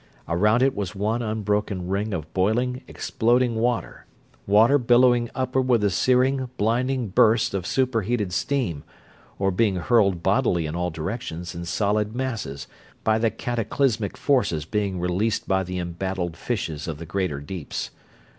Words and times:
Around 0.27 0.63
it 0.63 0.75
was 0.75 0.95
one 0.95 1.21
unbroken 1.21 1.87
ring 1.87 2.11
of 2.11 2.33
boiling, 2.33 2.81
exploding 2.87 3.53
water 3.53 4.07
water 4.47 4.79
billowing 4.79 5.29
upward 5.35 5.67
with 5.69 5.87
searing, 5.93 6.49
blinding 6.57 7.09
bursts 7.09 7.53
of 7.53 7.67
superheated 7.67 8.33
steam, 8.33 8.83
or 9.37 9.51
being 9.51 9.75
hurled 9.75 10.23
bodily 10.23 10.65
in 10.65 10.75
all 10.75 10.89
directions 10.89 11.53
in 11.53 11.65
solid 11.65 12.15
masses 12.15 12.65
by 13.03 13.19
the 13.19 13.29
cataclysmic 13.29 14.17
forces 14.17 14.65
being 14.65 14.99
released 14.99 15.47
by 15.47 15.61
the 15.63 15.77
embattled 15.77 16.35
fishes 16.35 16.87
of 16.87 16.97
the 16.97 17.05
greater 17.05 17.39
deeps. 17.39 17.91